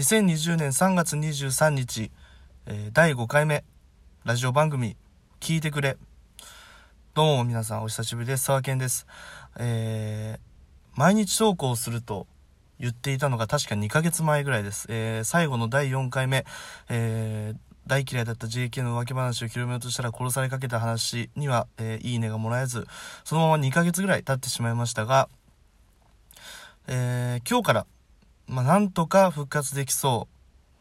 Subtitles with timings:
[0.00, 2.10] 2020年3月23日、
[2.64, 3.64] えー、第5回目、
[4.24, 4.96] ラジオ番組、
[5.40, 5.98] 聞いてくれ。
[7.12, 8.44] どうも皆さんお久しぶりです。
[8.44, 9.06] 沢健です。
[9.58, 12.26] えー、毎日投稿すると
[12.78, 14.86] 言っていたのが確か2ヶ月前ぐらいです。
[14.88, 16.46] えー、最後の第4回目、
[16.88, 22.86] えー、大嫌いだった JK の浮気話を広めようとしたら殺されかけた話には、えー、いいねがもらえず、
[23.24, 25.28] そのまま2ヶ月ぐらい経ってしまいましたが、
[26.86, 27.86] えー、今日から、
[28.50, 30.26] まあ、なんとか復活できそ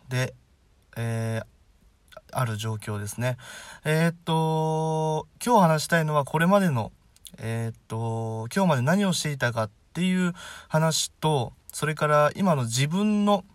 [0.08, 0.34] うで、
[0.98, 3.38] えー、ある状況ですね。
[3.86, 6.92] えー、っと、今日話したいのはこれまでの、
[7.38, 10.34] えー、っと、今日まで何をしていたかっていう
[10.68, 13.46] 話と、それから今の自分の、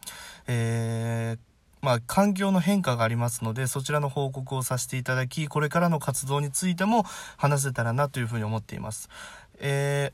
[0.46, 1.36] え
[1.82, 7.02] まあ、環境の変化がありますので、そちらの報告をさせていただき、これからの活動についても
[7.36, 9.08] 話せたらなというふうに思っています。
[9.58, 10.12] え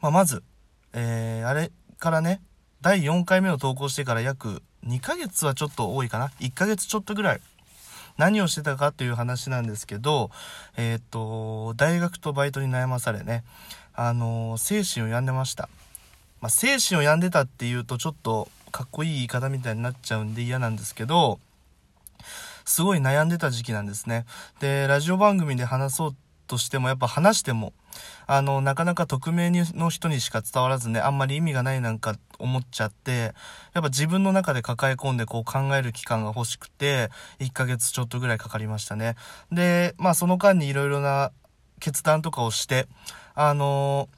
[0.00, 0.44] まあ、まず、
[0.92, 2.40] えー、あれからね、
[2.84, 6.32] 第4回目を投稿してから約2ヶ月はちょっと多いかな。
[6.40, 7.40] 1ヶ月ちょっとぐらい。
[8.18, 10.30] 何をしてたかという話なんですけど、
[10.76, 13.42] えー、っと、大学とバイトに悩まされね、
[13.94, 15.70] あの、精神を病んでました。
[16.42, 21.40] まあ、精神を病んでたっていうとちょっとかっこいい言い方みたいになっちゃうんで嫌なんですけど、
[22.66, 24.26] すごい悩んでた時期なんですね。
[24.60, 26.14] で、ラジオ番組で話そうっ
[26.46, 27.72] としても、やっぱ話しても、
[28.26, 33.34] あの、なかなか匿名の人にしか伝わらずね、あんまり意味がないなんか思っちゃって、
[33.72, 39.16] やっぱ自分の中で抱え込んでこう考える期間が欲しくて、1ヶ月ちょっとぐらいかかりましたね。
[39.52, 41.32] で、まあその間に色々な
[41.80, 42.86] 決断とかをして、
[43.34, 44.08] あの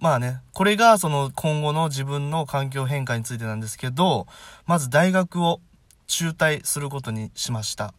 [0.00, 4.26] まあね、これがその今後の自分の環境変化についてなんですけど、
[4.66, 5.60] まず大学を
[6.06, 7.94] 中退することにしました。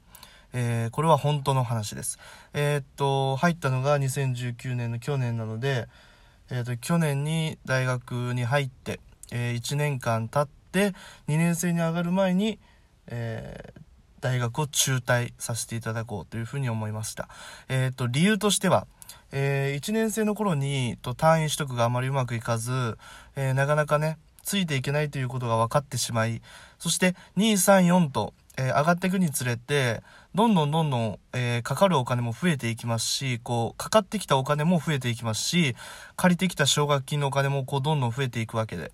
[0.58, 2.18] えー、これは本当の話です。
[2.54, 5.90] えー、っと、入ったのが2019年の去年なので、
[6.50, 10.96] えー、っと、去年に大学に入って、え1年間経って、
[11.28, 12.58] 2年生に上がる前に、
[13.08, 13.74] え
[14.22, 17.28] 大学を中退させていただこうというふうに思いました。
[17.68, 18.88] えっと、理由としては、
[19.34, 22.98] え1年生の頃にと単位取得があまりうまくいかず、
[23.36, 26.42] えなかなかね、ついていけないということが分かってしまい、
[26.80, 30.02] そして2、3、4と、えー、上がっていくにつれて、
[30.34, 35.76] どんどんどんどん、えー、かかるお金も増えていきますし、こう、かかってきたお金も増えていきますし、
[36.16, 38.92] 借りてきた奨学金のお金もこう、どんどん増えていくわけで。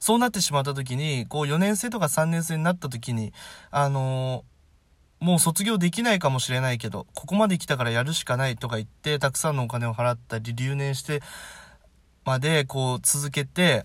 [0.00, 3.32] そうなってしまった時に、こう、4年生とか3年生になった時に、
[3.70, 11.20] あのー、もう卒業できないかもしれないけど、ここまで来たからやるしかないとか言って、たくさんのお金を払ったり、留年して
[12.24, 13.84] まで、こう、続けて、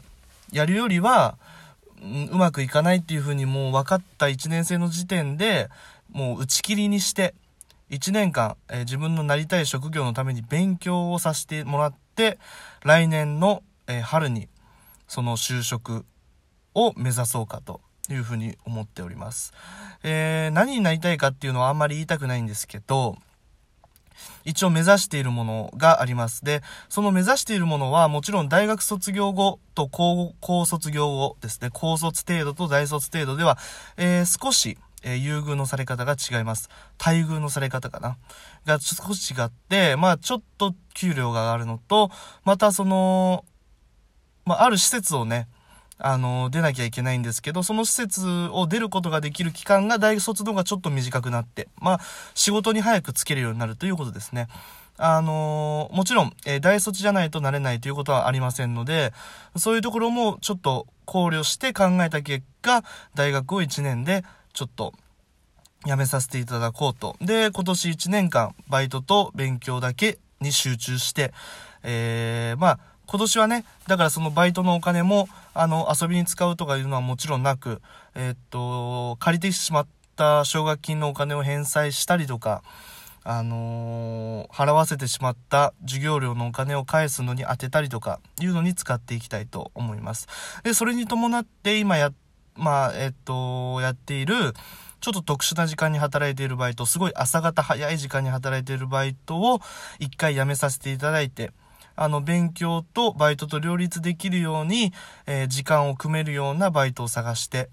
[0.51, 1.37] やるよりは、
[2.31, 5.69] うまくいかないっていう風にもう分かった1年生の時点で、
[6.11, 7.33] もう打ち切りにして、
[7.89, 12.39] 1年間、えー、自分のなりたい職業のために勉強をさせてもらって、
[12.83, 14.47] 来年の、えー、春に、
[15.07, 16.05] その就職
[16.73, 19.53] を目指そうかというふうに思っております。
[20.03, 23.17] えー、何になりたいかっていうのはあんまり言いたくないんですけど、
[24.43, 26.43] 一応目指しているものがあります。
[26.43, 33.57] で、その目指しているものはもちろん大学卒業後と高高卒業後ですね、高卒程度と大卒程度では、
[33.97, 36.69] えー、少し、えー、優遇のされ方が違います。
[36.99, 38.17] 待遇のされ方かな。
[38.65, 42.09] が少し違って、まあちょっと給料が上がるのと、
[42.43, 43.45] またその、
[44.45, 45.47] まあある施設をね、
[45.97, 51.99] あの、出なきゃいけないんですけど、その施設を出ることができる期間が大卒の方がちょっと短くなって、まあ、
[52.33, 54.47] 仕事に早くつけるようになるということですね。
[54.97, 59.13] あのもちろん、えー、大卒じゃないとなれないということはありませんので、
[59.57, 64.23] そういうところもちょっと考慮して考えた結果、大学を1年で
[64.53, 64.93] ちょっと
[65.85, 67.15] 辞めさせていただこうと。
[67.21, 71.33] で、今年1年間、バイトと勉強だけに集中して、
[71.83, 77.81] えー、まあ、今年はね、だからそのバイトのお金も、あの、遊びに使うとかいうのはもちろんなく、
[78.13, 82.61] え、っと、借りてしまった奨学金のお金を返済したりとか、
[83.23, 90.27] あのー、払わせてしまった授業料のお金を返すのに当てたりとかいうのに使っていきたいと思います。
[90.63, 92.11] で、それに伴って今や、
[92.55, 94.35] まあ、えっと、やっている、
[94.99, 99.61] ちょっと特殊な時間に働いているバイト、すごい朝方早い時間に働いているバイトを
[99.99, 101.51] 一回辞めさせていただいて、
[101.95, 104.93] あの、勉強とバイトと両立できるように、
[105.25, 107.69] えー、時間を組めるようなバイトを探して、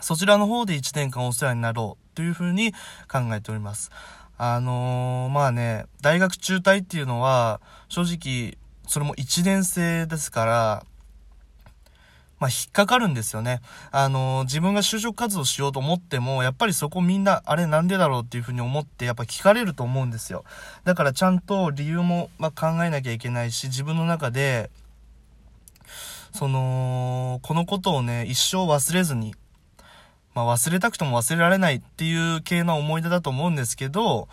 [0.00, 2.72] そちらの方で1年間お世話になろうというふうに
[3.10, 3.90] 考えております。
[4.38, 8.56] あのー、まあね、大学中退っていうのは、正直、
[8.86, 10.84] それも1年生ですから、
[12.40, 13.60] まあ、引っかかるんですよね。
[13.92, 20.44] あの、自分が就職活動しようと思っても、やっぱりそこみんな、あれなんでだろうっていうふうに思って、やっぱ聞かれると思うんですよ。
[20.84, 24.70] だからちゃんと理由も、ま考えなきゃいけないし、自分の中で、
[26.32, 29.34] その、このことをね、一生忘れずに、
[30.34, 34.28] まあ忘れたくても忘れられないっていう系の思い出だと思うんですけど、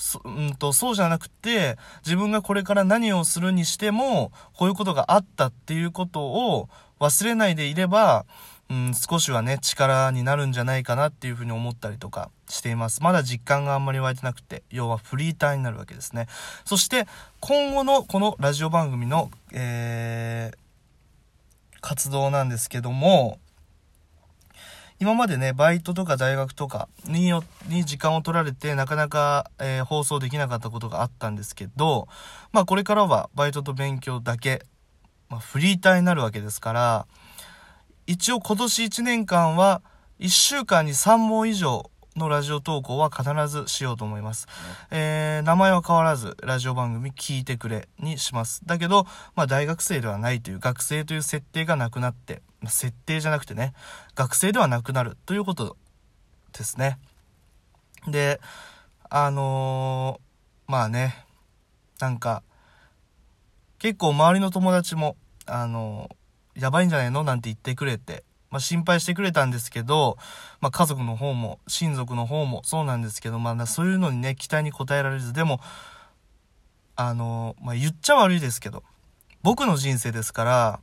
[0.00, 6.68] そ,、うんと、そうじゃなくて、自分がこれから何をするにしても、こういうことがあったっていうことを
[6.98, 8.24] 忘れないでいれば、
[8.70, 13.02] うん、少しはね、力になるんじゃないかなっていうふうに思ったりとかしています。
[13.02, 16.28] まだ実感があんまり湧いてなくて、要はフリーターになるわけですね。
[16.64, 17.06] そして、
[17.40, 23.38] 今後のこのラジオ番組の、えー、活動なんですけども、
[25.00, 32.06] 今までね、バイトとか大学とかによ、に時間を取られて、なかなか、えー、放送できなかったことがあったんですけど、
[32.52, 34.62] まあこれからはバイトと勉強だけ、
[35.30, 37.06] まあフリーターになるわけですから、
[38.06, 39.80] 一応今年1年間は
[40.18, 44.48] 1週間に3問以上のラジオ投稿は必ずしようと思います。
[44.90, 48.62] えー、名前は変わらず、ラジオ番組聞いてくれにします。
[48.66, 53.72] だけど、まあ大学生ではないという、学生という設定がなくなって、設定じゃなくてね、
[54.14, 55.76] 学生ではなくなるということ
[56.52, 56.98] ですね。
[58.08, 58.40] で、
[59.08, 61.24] あのー、まあね、
[62.00, 62.42] なんか、
[63.78, 65.16] 結構周りの友達も、
[65.46, 66.14] あのー
[66.56, 67.22] やばいんじゃないの？
[67.22, 70.18] なんて言ってくれて、まあ、心配してくれたんですけど、
[70.60, 75.60] まあ、家族の方も、親族の方もそうなんですけど、まあ、そういうのにね、期待に応えられず、でも、
[76.96, 78.82] あの、まあ、言っちゃ悪いですけど、
[79.42, 80.80] 僕の人生ですから、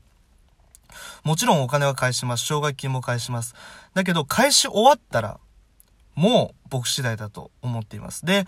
[1.24, 2.46] もちろんお金は返します。
[2.46, 3.54] 奨学金も返します。
[3.94, 5.40] だけど、返し終わったら、
[6.16, 8.26] もう僕次第だと思っています。
[8.26, 8.46] で、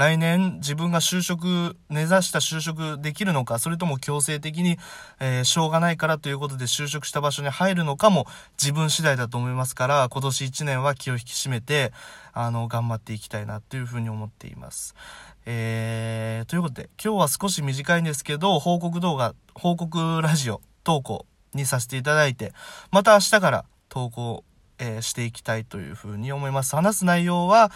[0.00, 4.78] 来年自分が就職、根ざした就職できるのか、それとも強制的に、
[5.20, 8.24] えー、しょうがないからということで就職した場所に入るのかも
[8.58, 11.92] 自分次第だと思いますから、今年1年は気を引き締めて、
[12.32, 14.94] あの、頑張っていきたいなというふうに思っています。
[15.44, 22.54] えー、ということで、今日は少し短いんですけど、報告動画、報告ラジオ投稿にさせていただいて、
[22.90, 24.44] また明日から投稿、
[24.78, 26.74] えー、していきたいというふうに思います。
[26.74, 27.70] 話す内容は、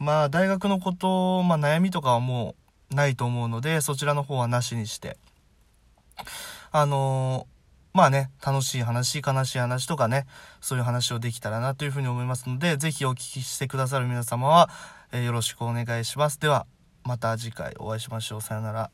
[0.00, 2.56] まあ大学のこと、まあ悩みとかはも
[2.90, 5.18] うないと思うので、そちらの方はなしにして、
[6.72, 10.26] あのー、まあね、楽しい話、悲しい話とかね、
[10.62, 14.70] そういう話をできたらなというふうに思いますので、ぜひお聞きしてくださる皆様は、
[15.12, 16.40] えー、よろしくお願いします。
[16.40, 16.66] では、
[17.04, 18.40] また次回お会いしましょう。
[18.40, 18.90] さよなら。